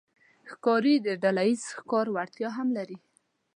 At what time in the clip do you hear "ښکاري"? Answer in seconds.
0.49-0.95